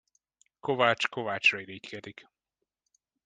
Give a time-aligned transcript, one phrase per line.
[0.59, 2.25] Kovács kovácsra irigykedik.